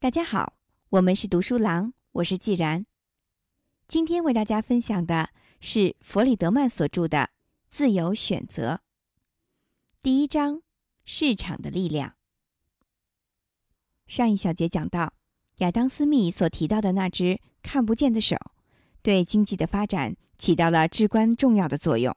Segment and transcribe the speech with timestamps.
[0.00, 0.54] 大家好，
[0.90, 2.86] 我们是读书郎，我是既然。
[3.88, 7.18] 今天为大家分享的是弗里德曼所著的
[7.68, 8.74] 《自由选择》
[10.00, 10.62] 第一章：
[11.04, 12.14] 市场的力量。
[14.06, 15.14] 上一小节讲到，
[15.56, 18.36] 亚当·斯密所提到的那只看不见的手，
[19.02, 22.16] 对经济的发展起到了至关重要的作用。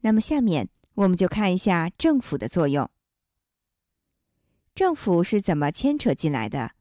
[0.00, 2.90] 那么，下面我们就看一下政府的作用。
[4.74, 6.72] 政府是怎么牵扯进来的？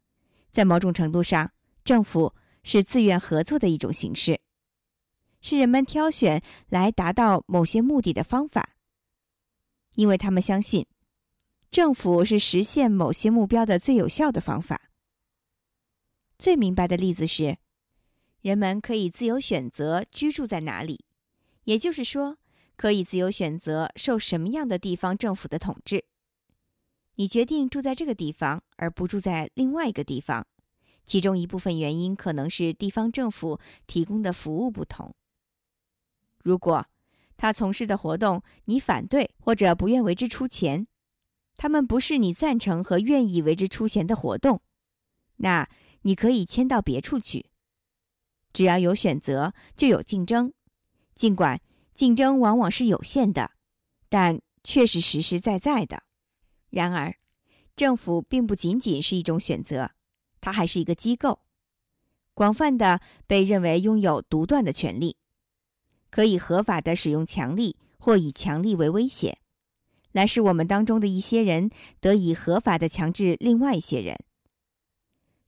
[0.51, 1.51] 在某种程度上，
[1.83, 4.39] 政府是自愿合作的一种形式，
[5.41, 8.75] 是人们挑选来达到某些目的的方法，
[9.95, 10.85] 因为他们相信，
[11.71, 14.89] 政府是实现某些目标的最有效的方法。
[16.37, 17.57] 最明白的例子是，
[18.41, 21.05] 人们可以自由选择居住在哪里，
[21.63, 22.37] 也就是说，
[22.75, 26.03] 可以自由选择受什么样的地方政府的统治。
[27.15, 30.45] 你决定住在这个地方，而不住在另外一个地方，
[31.05, 35.13] 其中一部分原因可能是地方政府提供的服务不同。
[36.43, 36.85] 如果
[37.37, 40.87] 他从事的活动你反对或者不愿为之出钱，
[41.57, 44.61] 他们不是你赞成和愿意为之出钱的活动，
[45.37, 45.69] 那
[46.03, 47.47] 你可以迁到别处去。
[48.53, 50.53] 只要有选择，就有竞争，
[51.13, 51.61] 尽管
[51.93, 53.51] 竞争往往是有限的，
[54.09, 56.03] 但却是实实在在的。
[56.71, 57.15] 然而，
[57.75, 59.91] 政府并不仅仅是一种选择，
[60.39, 61.39] 它还是一个机构，
[62.33, 65.17] 广泛的被认为拥有独断的权利，
[66.09, 69.37] 可以合法的使用强力或以强力为威胁，
[70.13, 74.17] 来使我们当中的一些人得以合法的强制另外一些人。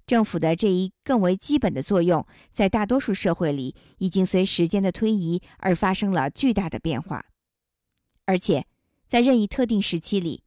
[0.05, 7.25] 政府的这一更为基本的作用，在大多数社会里已经随时间的推移而发生了巨大的变化，
[8.25, 8.65] 而且
[9.07, 10.43] 在任意特定时期里。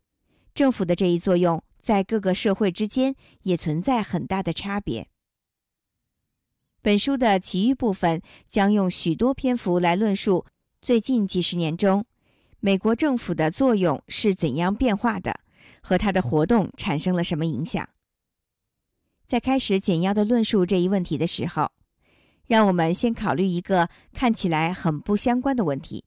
[0.57, 5.07] 政府的这一作用在各个社会之间也存在很大的差别。
[6.81, 10.47] 本书的其余部分将用许多篇幅来论述
[10.81, 12.07] 最近几十年中
[12.59, 15.39] 美国政府的作用是怎样变化的，
[15.83, 17.87] 和它的活动产生了什么影响。
[19.27, 21.71] 在开始简要的论述这一问题的时候，
[22.47, 26.07] 让我们先考虑一个看起来很不相关的问题：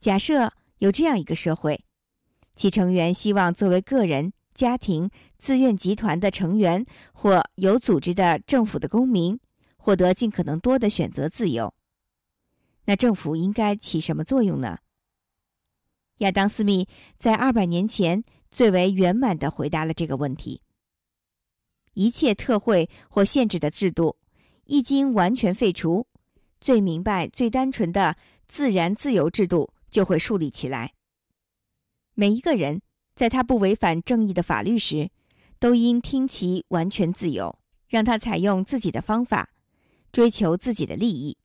[0.00, 1.84] 假设有这样一个社会。
[2.58, 5.08] 其成员希望作为个人、家庭、
[5.38, 9.38] 自愿集团的成员或有组织的政府的公民，
[9.76, 11.72] 获得尽可能多的选择自由。
[12.86, 14.78] 那政府应该起什么作用呢？
[16.16, 20.60] 亚当·斯密在二百年前最为圆满地回答了这个问题：
[21.94, 24.16] 一切特惠或限制的制度
[24.64, 26.08] 一经完全废除，
[26.60, 28.16] 最明白、最单纯的
[28.48, 30.94] 自然自由制度就会树立起来。
[32.20, 32.82] 每一个人，
[33.14, 35.08] 在他不违反正义的法律时，
[35.60, 37.56] 都应听其完全自由，
[37.86, 39.50] 让他采用自己的方法，
[40.10, 41.36] 追求自己的利益，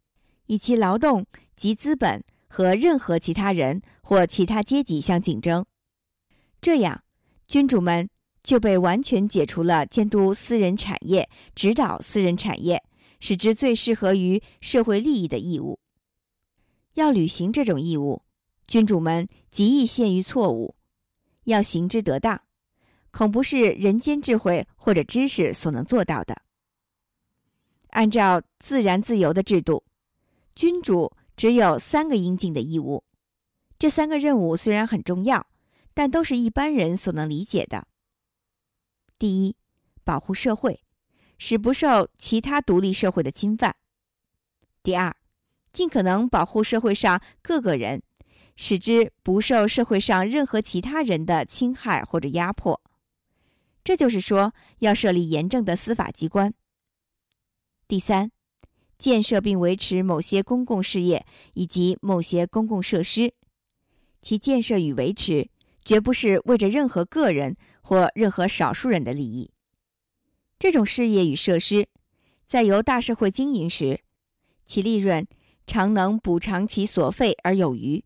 [0.47, 5.63] 以其劳动及资本和任何其他人或其他阶级相竞争。
[6.59, 7.03] 这样，
[7.45, 8.09] 君主们
[8.41, 12.81] 就被完全解除了监督私人产业、指导私人产业，
[13.19, 15.77] 使之最适合于社会利益的义务。
[16.95, 18.23] 要履行这种义务。
[18.73, 20.73] 君主们极易陷于错误，
[21.43, 22.41] 要行之得当，
[23.11, 26.41] 恐不是人间智慧或者知识所能做到的。
[27.89, 29.83] 按照自然自由的制度，
[30.55, 33.03] 君主只有三个应尽的义务。
[33.77, 35.45] 这三个任务虽然很重要，
[35.93, 37.87] 但都是一般人所能理解的。
[39.19, 39.55] 第一，
[40.03, 40.83] 保护社会，
[41.37, 43.71] 使不受其他独立社会的侵犯；
[44.81, 45.15] 第二，
[45.71, 48.01] 尽可能保护社会上各个人。
[48.55, 52.79] 使之不受社会上任何其他人的侵害或者压迫，
[53.83, 56.53] 这就是说，要设立严正的司法机关。
[57.87, 58.31] 第三，
[58.97, 63.33] 建设并维持某些公共事业以及某些公共设施，
[64.21, 65.49] 其建设与维持
[65.83, 69.51] 绝不是为着任何个人或任何少数人的利益。
[70.57, 71.87] 这种事业与设施，
[72.45, 73.99] 在由大社会经营时，
[74.65, 75.27] 其利润
[75.67, 78.05] 常能补偿其所费而有余。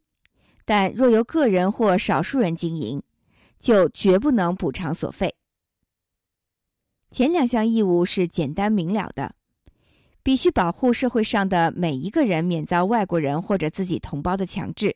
[0.67, 3.01] 但若由个人或少数人经营，
[3.57, 5.33] 就绝不能补偿所费。
[7.09, 9.33] 前两项义务是简单明了的，
[10.21, 14.93] 必须保护社会上的每一个人免遭外国人或者自己同胞的强制。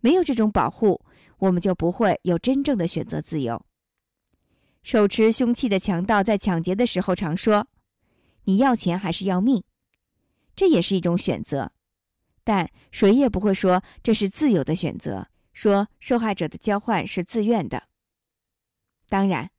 [0.00, 0.98] 没有这种保护，
[1.36, 3.62] 我们就不会有真正的选择自由。
[4.82, 7.68] 手持凶器的强盗在抢劫的时候常说
[8.44, 9.62] ：“你要钱还是要命？”
[10.56, 11.70] 这也是一种选择。
[12.44, 17.82] 但谁也不会说这是自由的选择，说受害者的交换是自愿的。
[19.08, 19.50] 当然，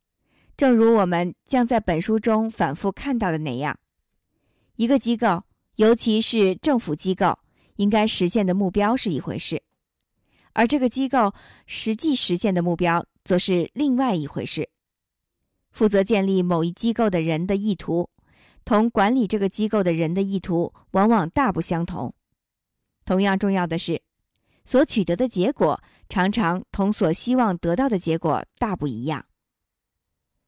[0.58, 3.80] 正如我们将在本书中反复看到的那样，
[4.76, 5.44] 一个机构，
[5.76, 7.38] 尤其是政府机构，
[7.76, 9.62] 应该实现的目标是一回事，
[10.54, 11.34] 而这个机构
[11.66, 14.70] 实际实现的目标则是另外一回事。
[15.72, 18.10] 负责建立某一机构的人的意图，
[18.66, 22.14] 同管理这个机构的人的意图往往大不相同。
[23.06, 24.02] 同样重要的是，
[24.66, 29.26] 所取得的结果常常同所希望得到的结果大不一样。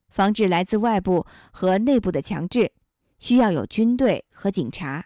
[0.09, 2.71] 防止来自外部和内部的强制，
[3.19, 5.05] 需要有军队和警察，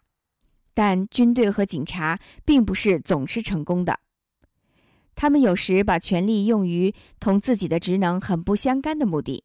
[0.74, 4.00] 但军队和警察并不是总是成功的。
[5.16, 9.44] 他们有时把权力用于同自己的职能很不相干的目的。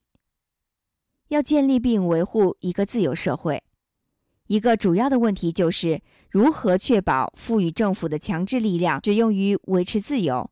[1.29, 3.63] 要建立并维护一个自由社会，
[4.47, 10.51] 一个主要的问题就是如何确保赋予政府的强制力量只用于维持自由，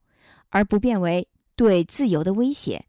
[0.49, 2.87] 而不变为对自由的威胁。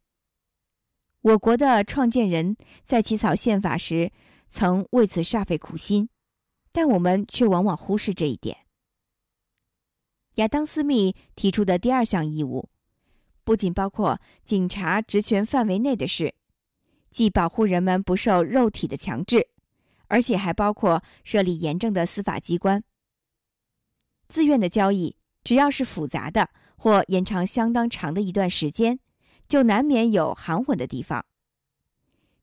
[1.22, 2.56] 我国的创建人
[2.86, 4.12] 在起草宪法时
[4.50, 6.10] 曾为此煞费苦心，
[6.72, 8.58] 但我们却往往忽视这一点。
[10.36, 12.70] 亚当·斯密提出的第二项义务，
[13.44, 16.34] 不仅包括警察职权范围内的事，
[17.12, 19.48] 即保护人们不受肉体的强制，
[20.14, 22.84] 而且还包括设立严正的司法机关。
[24.30, 29.00] 自愿的交易，只要是复杂的或延长相当长的一段时间。
[29.46, 31.26] 就难免有含混的地方。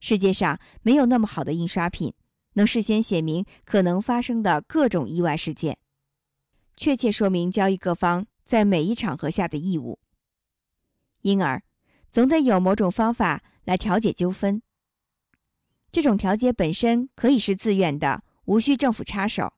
[0.00, 2.14] 世界上没有那么好的印刷品，
[2.52, 5.78] 能事先写明可能发生的各种意外事件，
[6.76, 9.99] 确切说明交易各方在每一场合下的义务。
[11.22, 11.62] 因而，
[12.12, 14.62] 总得有某种方法来调解纠纷。
[15.92, 19.52] 这种调解本身可以是自愿的，无需政府插手。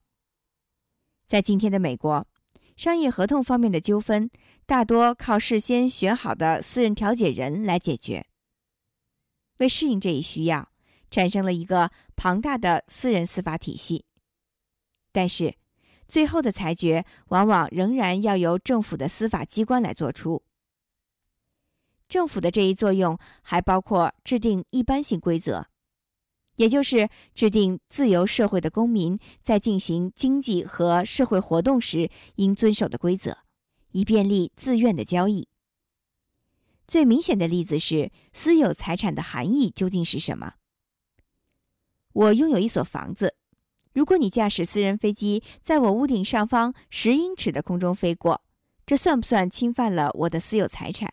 [1.26, 2.26] 在今天的美国。
[2.74, 4.30] 商业合同方面的纠纷，
[4.64, 8.26] 大多靠事先选好的私人调解人来解决。
[9.58, 10.70] 为适应这一需要，
[11.10, 14.06] 产生了一个庞大的私人司法体系。
[15.12, 15.54] 但是，
[16.08, 20.42] 最后的裁决往往仍然要由政府的司法机关来做出。
[22.08, 25.66] 政府的这一作用还包括制定一般性规则。
[26.62, 33.38] 也就是制定自由社会的公民在进行经济和社会活动时应遵守的规则，
[33.90, 35.48] 以便利自愿的交易。
[36.86, 40.54] 最明显的例子是私有财产的含义究竟是什么？
[42.12, 43.34] 我拥有一所房子，
[43.92, 48.40] 如果你驾驶私人飞机在我屋顶上方十英尺的空中飞过，
[48.86, 51.12] 这算不算侵犯了我的私有财产？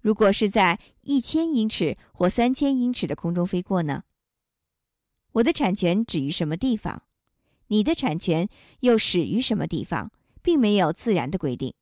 [0.00, 4.04] 如果是在一千英尺或三千英尺的空中飞过呢？
[5.32, 7.02] 我的产权止于什么地方？
[7.68, 8.48] 你的产权
[8.80, 10.10] 又始于什么地方？
[10.40, 11.74] 并没有自然的规定。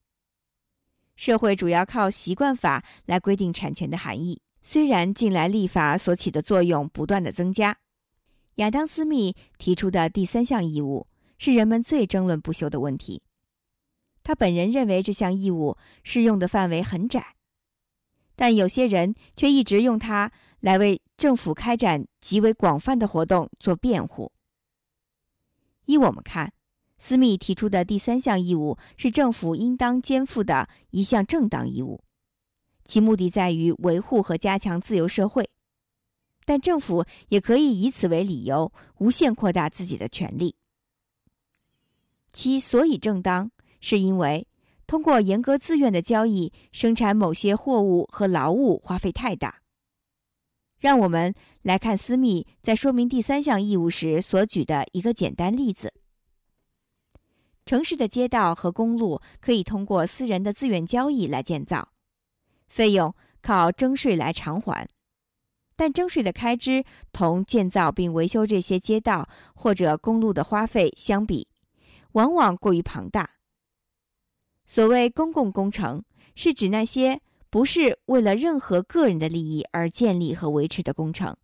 [1.15, 4.43] 社会主要靠习惯法来规定产权的含义。
[4.61, 7.79] 虽然近来立法所起的作用不断的增加，
[8.57, 11.07] 亚当·斯密提出的第三项义务
[11.39, 13.23] 是人们最争论不休的问题。
[14.25, 17.36] 他本人认为这项义务适用的范围很窄。
[18.37, 20.31] 但有些人却一直用它
[20.61, 24.31] 来为政府开展极为广泛的活动做辩护。
[25.87, 26.53] 依我们看，
[26.99, 32.05] 斯密提出的第三项义务是政府应当肩负的一项正当义务，
[32.85, 35.49] 其目的在于维护和加强自由社会。
[36.45, 40.57] 但政府也可以以此为理由，无限扩大自己的权利。
[42.33, 44.47] 其所以正当，是因为。
[44.87, 49.61] 通过严格自愿的交易生产某些货物和劳务花费太大。
[50.79, 55.95] 让我们来看斯密在说明第三项义务时所举的一个简单例子：
[57.65, 61.89] 城市的街道和公路可以通过私人的自愿交易来建造，
[62.69, 64.87] 费用靠征税来偿还，
[65.75, 71.49] 但征税的开支同建造并维修这些街道或者公路的花费相比，
[72.13, 73.36] 往往过于庞大。
[74.67, 76.05] 所谓公共工程，
[76.35, 81.37] 是指那些不是为了任何个人的利益而建立和维持的工程，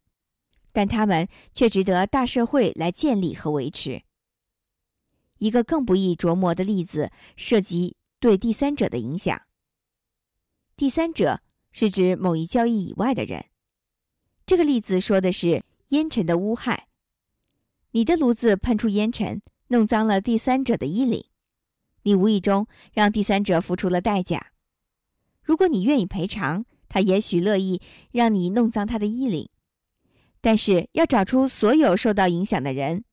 [0.72, 4.02] 但他们却值得大社会来建立和维持。
[5.38, 9.42] 一个更不易琢磨的例子涉及对第三者的影响。
[10.76, 13.46] 第三者是指某一交易以外的人。
[14.44, 16.88] 这个例子说的是烟尘的污害。
[17.92, 21.24] 你的炉子喷出烟尘，弄脏了第三者的衣领。
[22.02, 24.52] 你无意中让第三者付出了代价。
[25.42, 27.80] 如果你愿意赔偿，他也许乐意
[28.10, 29.48] 让你弄脏他的衣领。
[30.40, 33.04] 但是要找出所有受到影响的人，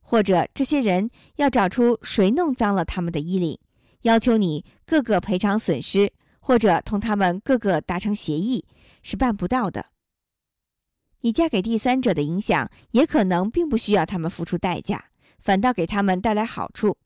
[0.00, 3.58] 或者这些人要找出谁弄脏了他们的衣领，
[4.02, 8.64] 要求你各个赔偿损失，或者同他们各个达成协议，
[9.02, 9.86] 是办不到的。
[11.20, 16.96] 你嫁给第三者的影响，也可能并不需要他们付出代价，反倒给他们带来好处。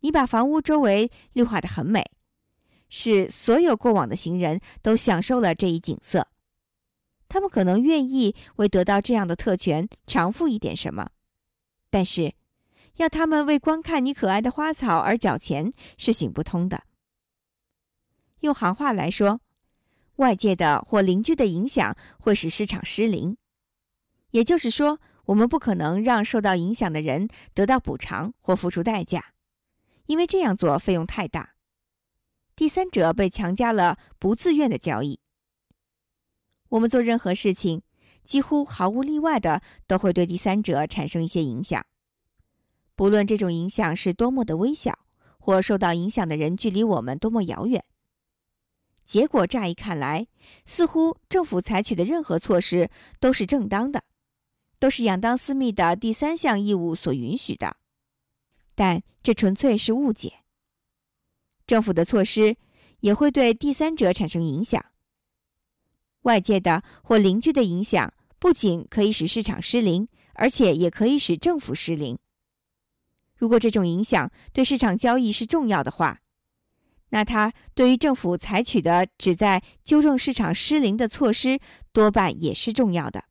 [0.00, 2.04] 你把房屋周围绿化的很美，
[2.88, 6.28] 使所有过往的行人都享受了这一景色。
[7.28, 11.10] 他们可能愿意为得到这样的特权偿付一点什么，
[11.88, 12.34] 但是
[12.96, 16.82] 要他们为观看你可爱的花草而缴钱是行不通的。
[18.40, 19.40] 用行话来说，
[20.16, 23.36] 外界的或邻居的影响会使市场失灵，
[24.32, 29.32] 也就是说，我们不可能让受到影响的人得到补偿或付出代价，
[30.10, 31.54] 因为这样做费用太大。
[32.56, 35.20] 第三者被强加了不自愿的交易。
[36.70, 37.82] 我们做任何事情，
[38.24, 41.86] 几乎毫无例外的都会对第三者产生一些影响，
[42.96, 44.98] 不论这种影响是多么的微小，
[45.38, 47.84] 或受到影响的人距离我们多么遥远。
[49.04, 50.26] 结果乍一看来，
[50.66, 52.90] 似乎政府采取的任何措施
[53.20, 54.02] 都是正当的，
[54.80, 57.76] 都是亚当·斯密的第三项义务所允许的，
[58.80, 60.38] 但这纯粹是误解。
[61.66, 62.56] 政府的措施
[63.00, 64.82] 也会对第三者产生影响。
[66.22, 72.18] 外界的或邻居的影响不仅可以使市场失灵，而且也可以使政府失灵。
[73.36, 76.18] 如果这种影响对市场交易是重要的话，
[77.10, 81.60] 那它对于政府采取的旨在纠正市场失灵的措施
[81.92, 83.24] 多半也是重要的。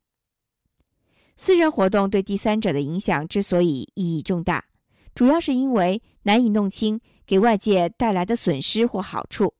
[1.37, 4.65] 私人活动对第三者的影响之所以意义重大，
[5.19, 9.53] 主要是因为难以弄清给外界带来的损失或好处。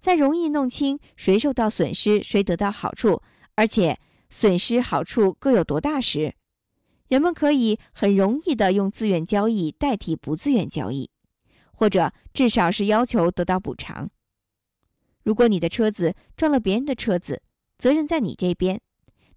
[0.00, 3.22] 在容易弄清谁受到损失，谁得到好处，
[3.54, 3.96] 而且
[4.30, 6.34] 损失好处各有多大时，
[7.06, 11.08] 人们可以很容易的用自愿交易代替不自愿交易，
[11.72, 14.10] 或者至少是要求得到补偿。
[15.22, 17.40] 如果你的车子撞了别人的车子，
[17.78, 18.80] 责任在你这边，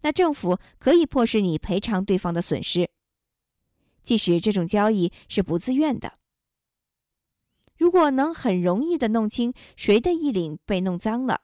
[0.01, 2.89] 那政府可以迫使你赔偿对方的损失，
[4.07, 6.13] 即使这种交易是不自愿的。
[7.75, 11.41] 如果能很容易的弄清谁的衣领被弄脏了，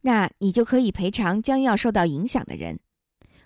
[0.00, 2.80] 那你就可以赔偿将要受到影响的人，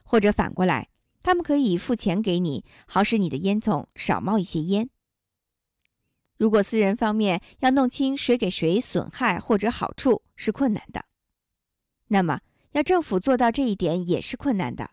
[0.05, 0.89] 或者反过来，
[1.21, 4.89] 他们可以付钱给你，好使你的烟囱少冒一些烟。
[6.39, 11.07] 如果私人方面要弄清谁给谁损害或者好处是困难的，
[12.07, 14.93] 那么要政府做到这一点也是困难的。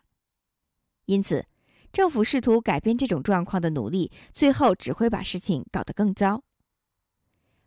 [1.06, 1.46] 因此，
[1.92, 6.42] 政府试图改变这种状况的努力，最后只会把事情搞得更糟。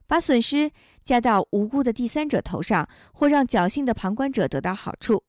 [0.07, 0.71] 把损失
[1.03, 5.23] 加到无辜的第三者头上，或让侥幸的旁观者得到好处。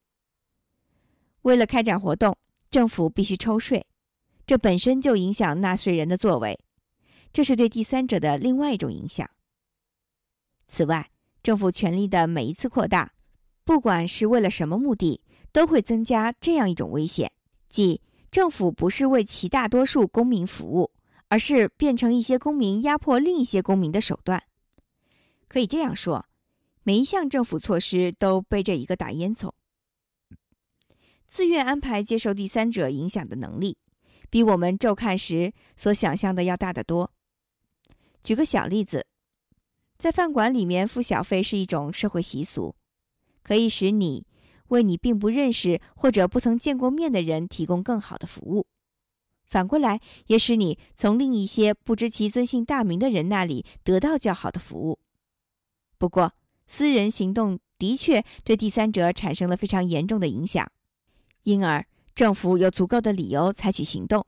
[1.43, 2.37] 为了开展活动，
[2.71, 3.87] 政府必须抽税，
[4.47, 6.59] 这本身就影响纳税人的作为，
[7.33, 9.29] 这是对第三者的另外一种影响。
[10.67, 11.11] 此外，
[11.43, 13.13] 政府权力的每一次扩大，
[13.65, 15.21] 不管是为了什么目的，
[15.53, 17.31] 都会增加这样一种危险：
[17.69, 18.01] 即
[18.33, 20.91] 政府不是为其大多数公民服务，
[21.29, 24.43] 而是变成一些公民压迫另一些公民的手段。
[25.49, 26.25] 可以这样说，
[26.83, 29.53] 每一项政府措施都背着一个大烟囱。
[31.29, 33.77] 自愿安排接受第三者影响的能力，
[34.31, 37.12] 比我们骤看时所想象的要大得多。
[38.25, 39.07] 举个小例子，
[39.99, 42.75] 在饭馆里面付小费是一种社会习俗，
[43.43, 44.25] 可以使你
[44.73, 48.67] 为你并不认识或者不曾见过面的人提供更好的服务。
[49.45, 54.99] 反过来，也使你从另一些不知其尊姓大名的人那里得到较好的服务。
[55.99, 56.33] 不过，
[56.67, 60.67] 私人行动的确对第三者产生了非常严重的影响，
[61.43, 64.25] 因而政府有足够的理由采取行动。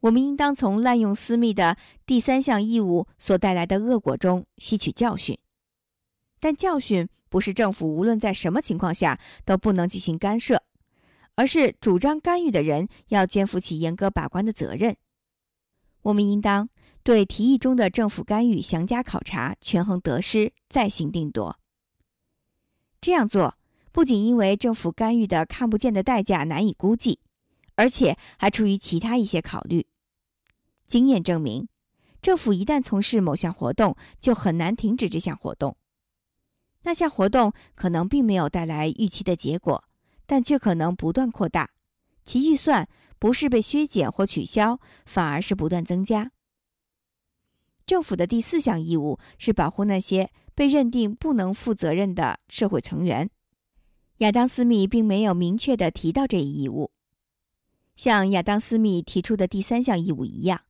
[0.00, 1.76] 我们应当从滥用私密的
[2.06, 5.38] 第三项义务所带来的恶果中吸取教训。
[6.40, 10.62] 但教训不是政府无论在什么情况下都不能进行干涉，
[11.36, 14.94] 而是主张干预的人要肩负起严格把关的责任。
[16.02, 16.68] 我们应当。
[17.02, 21.58] 对提议中的政府干预详加考察，权衡得失，再行定夺。
[23.00, 23.56] 这样做
[23.90, 27.18] 不仅因为政府干预的看不见的代价难以估计，
[27.74, 29.86] 而且还出于其他一些考虑。
[30.86, 31.66] 经验证明，
[32.20, 35.74] 政府一旦从事某项活动，就很难停止这项活动。
[36.82, 39.84] 那项活动可能并没有带来预期的结果，
[40.26, 41.70] 但却可能不断扩大，
[42.24, 46.32] 其预算不是被削减或取消，反而是不断增加。
[47.86, 53.28] 政府的第四项义务是保护那些被认定不能负责任的社会成员。
[54.18, 56.92] 亚当·斯密并没有明确的提到这一义务，
[57.96, 60.62] 像亚当·斯密提出的第三项义务一样，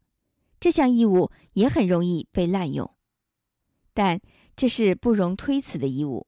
[0.59, 2.91] 这项义务也很容易被滥用。
[3.93, 4.21] 但
[4.61, 6.27] 这是不容推辞的义务。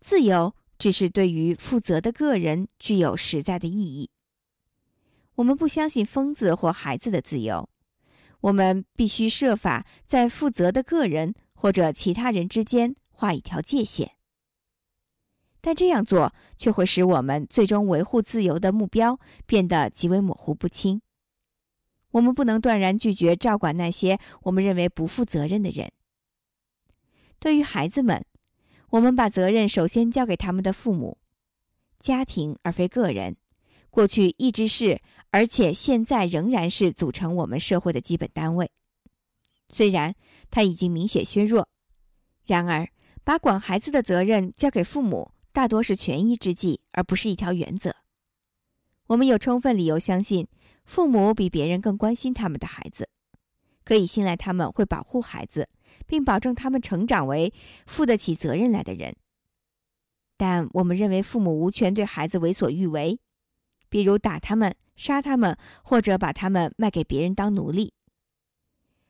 [0.00, 4.08] 自由只是对于负责的个人具有实在的意义。
[5.34, 7.68] 我们不相信疯子或孩子的自由，
[8.40, 14.12] 我们必须设法在负责的个人或者其他人之间画一条界限。
[15.60, 21.02] 但这样做却会使我们最终维护自由的目标变得极为模糊不清。
[22.12, 25.92] 我们不能断然拒绝照管那些我们认为不负责任的人。
[27.42, 28.24] 对于孩子们，
[28.90, 31.18] 我们把责任首先交给他们的父母、
[31.98, 33.36] 家庭，而非个人。
[33.90, 38.70] 过去一直是，而且现在仍然是组成我们社会的基本单位。
[39.70, 40.14] 虽然
[40.52, 41.68] 它已经明显削弱，
[42.46, 42.88] 然而
[43.24, 45.32] 把管孩子的责任交给父母。
[45.50, 47.96] 大多是权宜之计，而不是一条原则。
[49.08, 50.46] 我们有充分理由相信，
[50.84, 53.10] 父母比别人更关心他们的孩子，
[53.84, 55.68] 可以信赖他们会保护孩子，
[56.12, 57.54] 并保证他们成长为
[57.86, 59.16] 负得起责任来的人。
[60.36, 63.18] 但我们认为父母无权对孩子为所欲为，
[63.88, 67.94] 比如打他们、杀他们，或者把他们卖给别人当奴隶。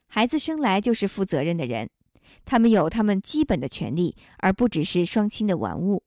[0.06, 1.90] 孩子生来就是负责任的人，
[2.44, 6.04] 他们有他们基本的权利，而不只是双亲的玩物。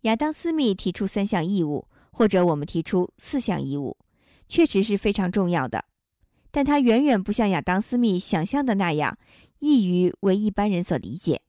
[0.00, 3.96] 亚当·斯密提出三项义务，或者我们提出四项义务，
[4.48, 5.84] 确实是非常重要的，
[6.50, 9.18] 但它远远不像亚当·斯密想象的那样
[9.58, 11.42] 易于为一般人所理解。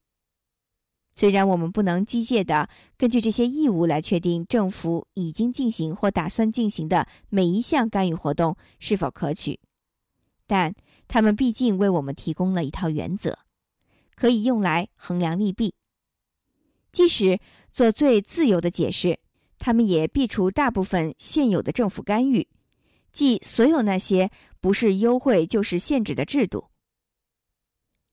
[1.16, 9.60] 虽然我们不能机械地根据这些义务来确定政府已经进行或打算进行的每一项干预活动是否可取，
[10.48, 10.74] 但
[11.08, 13.40] 他们毕竟为我们提供了一套原则，
[14.16, 15.74] 可以用来衡量利弊，
[16.92, 17.40] 即使。
[17.72, 19.20] 做最自由的解释，
[19.60, 22.48] 他们也避除大部分现有的政府干预，
[23.12, 26.70] 即所有那些不是优惠就是限制的制度。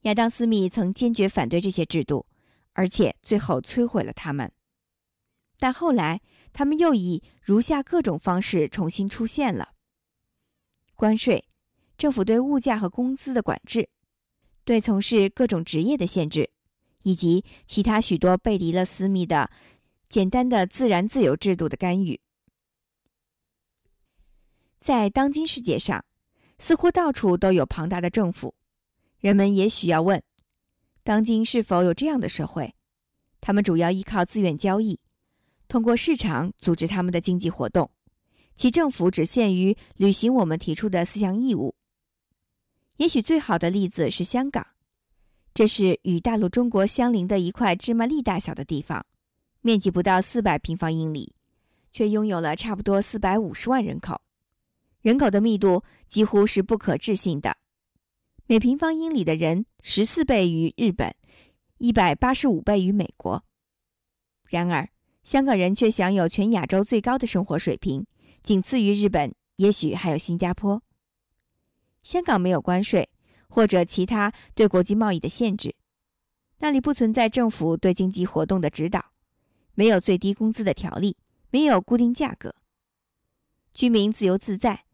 [0.02, 2.26] 亚当·斯密曾坚决反对这些制度，
[2.72, 4.50] 而且最后摧毁了他们。
[5.58, 6.20] 但后来，
[6.52, 9.70] 他们又以如下各种方式重新出现了：
[10.94, 11.46] 关税、
[11.96, 13.88] 政府对物价和工资的管制、
[14.64, 16.50] 对从事各种职业的限制。
[17.02, 19.48] 以及其他许多背离了私密的
[20.08, 22.20] 简单的自然自由制度的干预，
[24.86, 26.04] 在当今世界上，
[26.60, 28.54] 似乎到处都有庞大的政府。
[29.18, 30.22] 人们也许要问：
[31.02, 32.72] 当今是否有这样的社会？
[33.40, 35.00] 他们主要依靠自愿交易，
[35.66, 37.90] 通过市场组织他们的经济活动，
[38.54, 41.74] 其政府只限于履行我们提出的四项义务。
[42.98, 44.64] 也许最好的例子是香港。
[45.52, 49.04] 这是与大陆中国相邻的一块芝麻粒大小的地方，
[49.62, 51.34] 面积不到四百平方英里，
[51.92, 54.20] 却拥有了差不多四百五十万人口，
[55.06, 57.56] 人口的密度几乎是不可置信的，
[58.46, 61.14] 每平方英里的人十四倍于日本，
[61.78, 63.40] 一百八十五倍于美国。
[64.48, 64.88] 然而，
[65.22, 68.04] 香港人却享有全亚洲最高的生活水平，
[68.42, 70.82] 仅次于日本，也许还有新加坡。
[72.02, 73.08] 香港没有关税。
[73.48, 75.72] 或者其他对国际贸易的限制，
[76.58, 79.12] 那里不存在政府对经济活动的指导，
[79.74, 81.16] 没有最低工资的条例，
[81.50, 82.52] 没有固定价格，
[83.72, 84.85] 居民自由自在，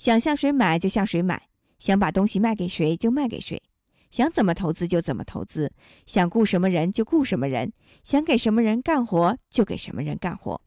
[0.00, 3.62] 想向谁买就向谁买，想把东西卖给谁就卖给谁，
[4.10, 5.70] 想怎么投资就怎么投资，
[6.06, 7.70] 想雇什么人就雇什么人，
[8.02, 10.58] 想给什么人干活就给什么人干活。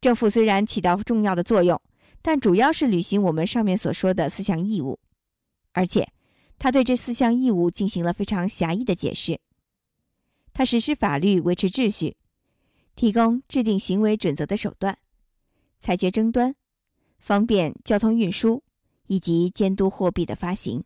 [0.00, 1.80] 政府虽然起到重要的作用，
[2.20, 4.98] 但主要是履行我们上面所说的四项义务。
[5.70, 6.10] 而且，
[6.58, 9.38] 他对这四项义务进行了非常狭义的解释。
[10.52, 12.16] 他实施法律维持秩序，
[12.96, 14.98] 提供制定行为准则的手段，
[15.78, 16.56] 裁决争端，
[17.20, 18.64] 方便交通运输，
[19.06, 20.82] 以及监督货币的发行。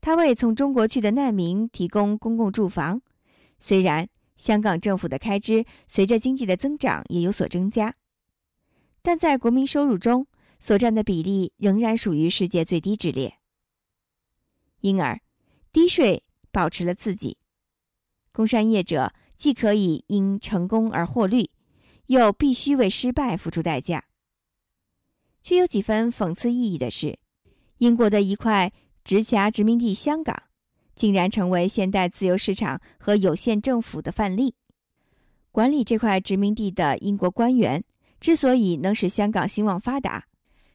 [0.00, 3.00] 他为从中国去的难民提供公共住房。
[3.60, 7.94] 虽然香港政府的开支随着经济的增长也有所增加，
[9.00, 10.26] 但在国民收入中
[10.58, 13.36] 所占的比例仍然属于世界最低之列。
[14.80, 15.20] 因而，
[15.70, 17.38] 低税保持了刺激。
[18.32, 21.52] 工商业者既可以因成功而获利，
[22.06, 24.04] 又必须为失败付出代价。
[25.42, 27.18] 具有几分讽刺意义的是，
[27.78, 28.72] 英国的一块
[29.04, 30.34] 直辖殖民地香港，
[30.94, 34.54] 竟然成为现代自由市场和有限政府的范例。
[35.50, 37.84] 管理这块殖民地的英国官员
[38.20, 40.26] 之所以能使香港兴旺发达，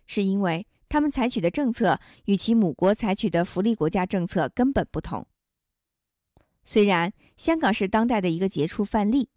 [0.06, 0.68] 是因为。
[0.90, 5.28] 他们采取的政策与其母国采取的福利国家政策根本不同。
[6.64, 9.28] 虽然香港是当代的一个杰出范例，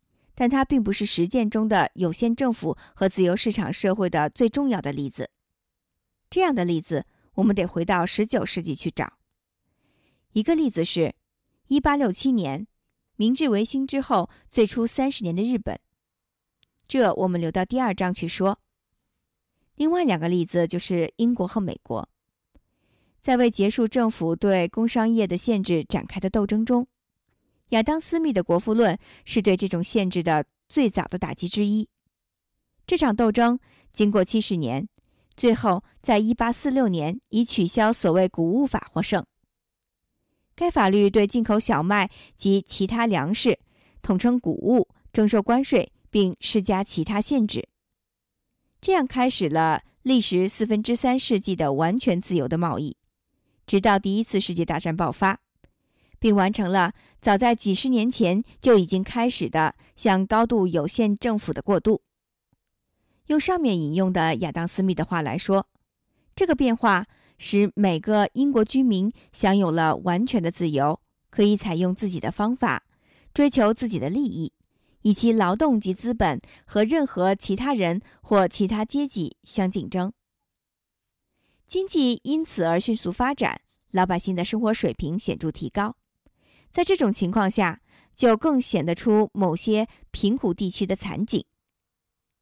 [0.40, 5.28] 但它并不是实践中的有限政府和自由市场社会的最重要的例子。
[6.30, 9.18] 这样的例子，我们得回到19世纪去找。
[10.32, 11.14] 一个例子是
[11.68, 12.66] ，1867年，
[13.16, 15.78] 明治维新之后最初三十年的日本。
[16.88, 18.58] 这我们留到第二章去说。
[19.74, 22.08] 另外两个例子就是英国和美国，
[23.20, 26.86] 在为结束政府对工商业的限制展开的斗争中，
[27.70, 31.88] 亚当·斯密的《国富论》是对这种限制的最早的打击之一。
[32.86, 33.58] 这场斗争
[33.92, 34.88] 经过七十年，
[35.36, 39.24] 最后在一八四六年以取消所谓谷物法获胜。
[40.54, 43.58] 该法律对进口小麦及其他粮食
[44.02, 47.68] （统称谷物）征收关税，并施加其他限制。
[48.80, 52.96] 这样开始了历时四分之三世纪的完全自由的贸易，
[53.66, 55.40] 直到第一次世界大战爆发，
[56.20, 62.02] 并完成了早在几十年前就已经开始的向高度有限政府的过渡。
[63.26, 65.66] 用上面引用的亚当·斯密的话来说，
[66.36, 67.06] 这个变化。
[67.42, 72.84] 使每个英国居民享有了完全的自由，可以采用自己的方法，
[73.32, 74.52] 追求自己的利益，
[75.00, 80.12] 以其劳动及资本和任何其他人或其他阶级相竞争。
[81.66, 85.96] 经济因此而迅速发展，老百姓的生活水平显著提高。
[86.70, 87.80] 在这种情况下，
[88.14, 91.44] 就更显得出某些贫苦地区的惨景。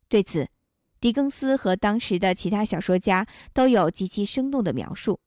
[0.09, 0.49] 对此。
[1.01, 5.21] 狄更斯和当时的其他小说家都有极其生动的描述。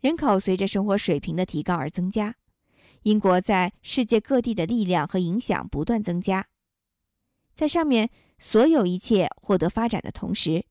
[0.00, 2.34] 人口随着生活水平的提高而增加，
[3.02, 6.44] 英国在世界各地的力量和影响不断增加。
[7.54, 10.66] 在上面所有一切获得发展的同时，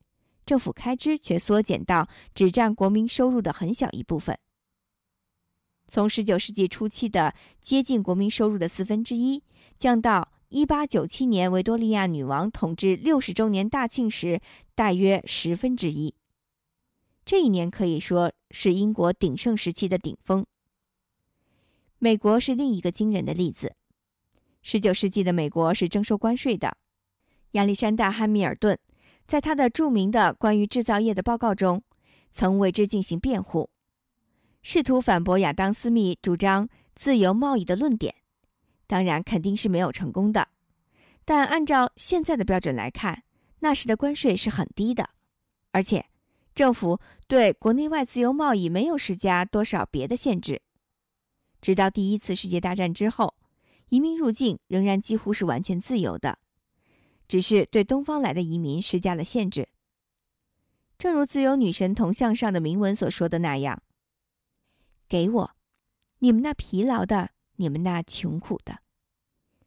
[0.46, 4.38] 政府开支却缩减到只占国民收入的很小一部分。
[5.91, 9.43] 从19世纪初期的接近国民收入的四分之一，
[9.77, 10.32] 降到。
[10.47, 14.41] 一八九七年，维多利亚女王统治六十周年大庆时，
[14.75, 16.13] 大约十分之一。
[17.25, 20.45] 这一年可以说是英国鼎盛时期的顶峰。
[21.99, 23.75] 美国是另一个惊人的例子。
[24.62, 26.75] 十九世纪的美国是征收关税的。
[27.51, 28.77] 亚历山大·汉密尔顿
[29.25, 31.82] 在他的著名的关于制造业的报告中，
[32.32, 33.69] 曾为之进行辩护，
[34.62, 38.15] 试图反驳亚当·斯密主张自由贸易的论点。
[38.88, 40.50] 当然肯定是没有成功的，
[41.24, 43.24] 但按照现在的标准来看，
[43.60, 45.12] 那时的关税是很低的，
[45.71, 46.06] 而且
[46.54, 50.62] 政府对国内外自由贸易没有施加多少别的限制。
[51.62, 53.36] 直到第一次世界大战之后，
[53.88, 56.38] 移民入境仍然几乎是完全自由的，
[57.28, 59.69] 只是对东方来的移民施加了限制。
[60.97, 63.82] 正如自由女神铜像上的铭文所说的那样
[65.12, 65.52] ：“给我，
[66.19, 68.80] 你们那疲劳的。”你们那穷苦的，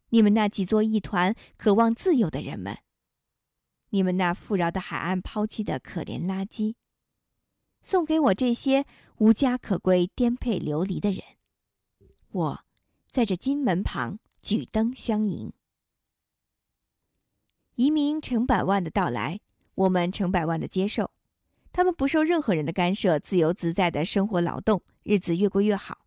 [0.09, 2.79] 你们那挤作一团、渴望自由的人们，
[3.91, 6.75] 你们那富饶的海岸抛弃的可怜垃圾，
[7.81, 8.85] 送给我这些
[9.19, 11.23] 无家可归、颠沛流离的人，
[12.31, 12.65] 我
[13.09, 15.53] 在这金门旁举灯相迎。
[17.75, 19.39] 移民成百万的到来，
[19.75, 21.11] 我们成百万的接受，
[21.71, 25.99] 他们不受任何人的干涉，自由自在的生活劳动，日子越过越好。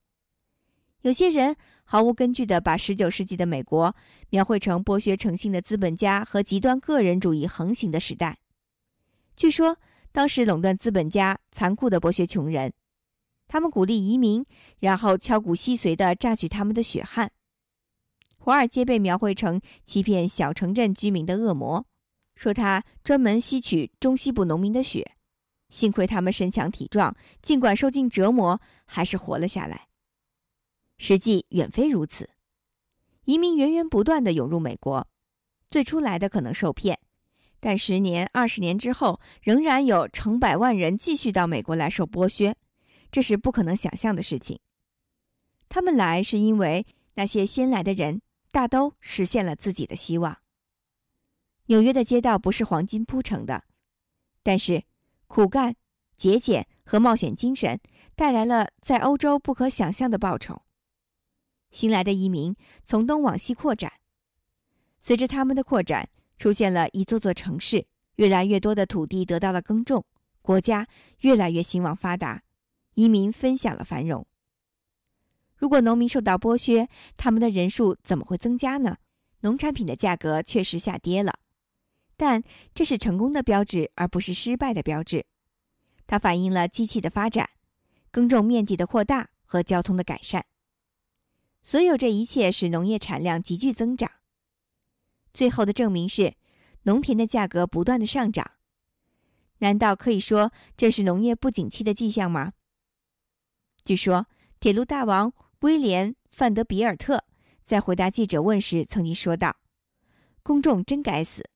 [1.00, 1.56] 有些人。
[1.90, 3.96] 毫无根据地把十九世纪的美国
[4.28, 8.36] 描绘成剥削诚信的资本家和极端个人主义横行的时代。
[9.38, 9.78] 据说，
[10.12, 12.70] 当时垄断资本家残酷地剥削穷人，
[13.46, 14.44] 他们鼓励移民，
[14.80, 17.32] 然后敲骨吸髓地榨取他们的血汗。
[18.36, 21.86] 华尔街被描绘成欺骗小城镇居民的恶魔，
[22.34, 25.10] 说他专门吸取中西部农民的血。
[25.70, 29.88] 幸亏他们身强体壮，尽管受尽折磨，还是活了下来。
[30.96, 32.30] 实际远非如此，
[33.24, 35.06] 移民源源不断地涌入美国，
[35.66, 36.98] 最初来的可能受骗，
[37.60, 42.56] 但十年、二十年之后，仍然有成百万人继续到美国来受剥削，
[43.10, 44.58] 这是不可能想象的事情。
[45.68, 50.38] 他们来是因为那些先来的人大都实现了自己的希望。
[51.66, 53.62] 纽约的街道不是黄金铺成的，
[54.42, 54.82] 但是
[55.28, 55.76] 苦干、
[56.16, 57.78] 节俭和冒险精神
[58.16, 60.62] 带来了在欧洲不可想象的报酬。
[61.70, 63.92] 新来的移民从东往西扩展，
[65.00, 67.86] 随着他们的扩展，出现了一座座城市，
[68.16, 70.04] 越来越多的土地得到了耕种，
[70.40, 70.88] 国家
[71.20, 72.42] 越来越兴旺发达，
[72.94, 74.26] 移民分享了繁荣。
[75.56, 78.96] 如果农民受到剥削，他们的人数怎么会增加呢？
[79.40, 81.34] 农产品的价格确实下跌了，
[82.18, 82.42] 但
[82.74, 85.24] 这是成功的标志，而不是失败的标志。
[86.04, 87.48] 它反映了机器的发展、
[88.10, 90.44] 耕种面积的扩大和交通的改善。
[91.62, 94.10] 所有这一切使农业产量急剧增长。
[95.32, 96.34] 最后的证明是，
[96.82, 98.52] 农田的价格不断的上涨。
[99.58, 102.54] 难道可以说这是农业不景气的迹象吗？
[103.84, 104.26] 据说，
[104.58, 107.24] 铁路大王威廉·范德比尔特
[107.64, 109.56] 在回答记者问时曾经说道
[110.42, 111.48] ：“公众真该死。”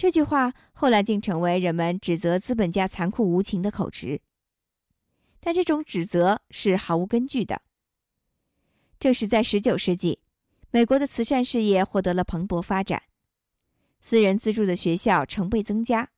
[0.00, 4.22] 这句话后来竟成为人们指责资本家残酷无情的口实。
[5.40, 7.60] 但这种指责是毫无根据的。
[8.98, 10.20] 正是在19世纪，
[10.70, 13.02] 美国的慈善事业获得了蓬勃发展，
[14.00, 16.08] 私人资助的学校成倍增加，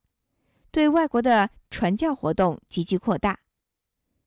[0.71, 3.40] 对外国的传教活动急剧扩大，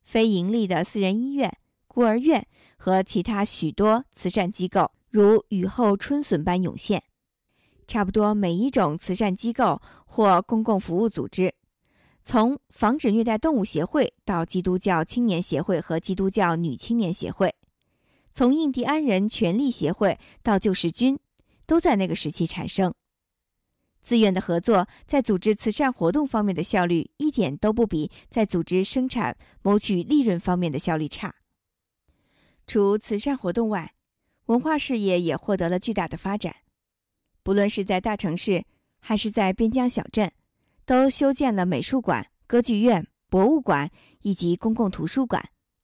[0.03, 7.05] 非盈利的私人医院、孤儿院和其他许多慈善机构如雨后春笋般涌现。
[7.87, 11.53] 差不多每一种慈善机构或公共服务组织。
[12.23, 17.53] 从防止虐待动物协会到基督教青年协会和基督教女青年协会，
[18.33, 21.19] 从印第安人权利协会到救世军，
[21.67, 22.93] 都在那个时期产生。
[24.01, 31.35] 自愿的合作在组织慈善活动方面的效率一点都不比在组织生产谋取利润方面的效率差。
[32.67, 33.93] 除慈善活动外，
[34.45, 36.55] 文化事业也获得了巨大的发展，
[37.45, 38.65] 不论是在大城市
[38.99, 40.29] 还是在边疆小镇。
[40.88, 43.89] 都修建了美术馆、歌剧院、博物馆
[44.21, 45.43] 以及公共图书馆，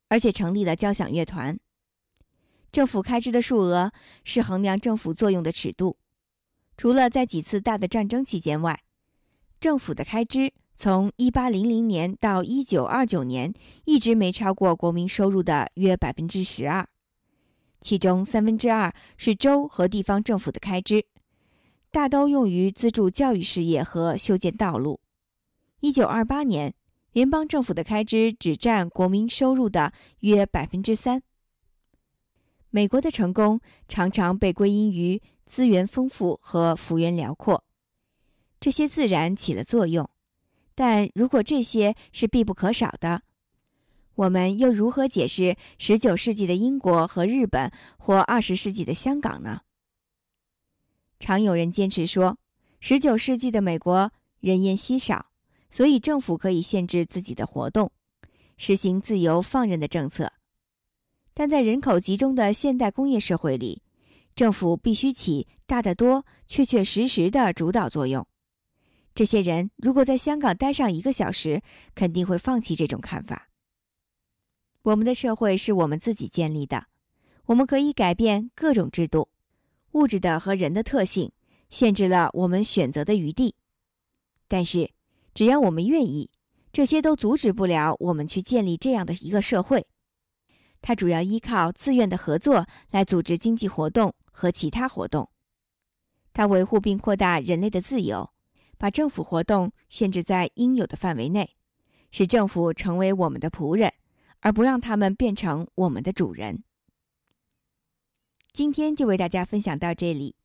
[0.09, 1.57] 而且成立了交响乐团。
[2.71, 3.91] 政府开支的数额
[4.23, 5.97] 是衡量政府作用的尺度。
[6.77, 8.79] 除了在几次大的战争期间外，
[9.59, 13.53] 政府的开支从1800年到1929年
[13.85, 16.87] 一直没超过国民收入的约百分之十二，
[17.81, 21.07] 其中三分之二是州和地方政府的开支。
[21.91, 25.01] 大都用于资助教育事业和修建道路。
[25.81, 26.73] 一九二八年，
[27.11, 31.21] 联邦政府的开支只占国民收入的约百分之三。
[32.69, 37.65] 美国的成功常常被归因于资源丰富和幅员辽阔，
[38.61, 40.09] 这些自然起了作用。
[40.73, 43.23] 但如果这些是必不可少的，
[44.15, 49.63] 我们又如何解释十九世纪的英国和日本，或二十世纪的香港呢？
[51.21, 52.39] 常有人坚持说，
[52.79, 55.27] 十九世纪的美国人烟稀少，
[55.69, 57.91] 所以政府可以限制自己的活动，
[58.57, 60.33] 实行自由放任的政策。
[61.35, 63.83] 但在人口集中的现代工业社会里，
[64.33, 68.25] 政府必须起大得多、确确实实的主导作用。
[69.13, 71.61] 这些人如果在香港待上一个小时，
[71.93, 73.49] 肯定会放弃这种看法。
[74.81, 76.87] 我们的社会是我们自己建立的，
[77.45, 79.29] 我们可以改变各种制度。
[79.93, 81.31] 物质的和人的特性
[81.69, 83.55] 限制了我们选择的余地，
[84.47, 84.91] 但是
[85.33, 86.29] 只要我们愿意，
[86.71, 89.85] 这些都阻止不了我们去建立这样的一个社会。
[90.81, 95.29] 它主要依靠自愿的合作来组织经济活动和其他活动。
[96.33, 98.31] 它维护并扩大人类的自由，
[98.77, 101.55] 把政府活动限制在应有的范围内，
[102.09, 103.93] 使政府成为我们的仆人，
[104.39, 106.63] 而不让他们变成我们的主人。
[108.53, 110.35] 今天就为大家分享到这里，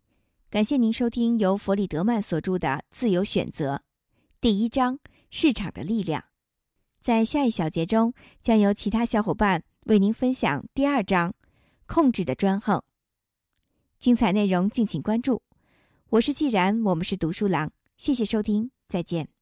[0.48, 3.74] 感谢您收听由弗里德曼所著的《自由选择》
[4.40, 6.22] 第一章“市场的力量”。
[7.02, 11.34] 在下一小节中，将由其他小伙伴为您分享第二章
[11.86, 12.80] “控制的专横”。
[13.98, 15.42] 精彩内容敬请关注。
[16.10, 19.35] 我是既然，我们是读书郎，谢谢收听，再见。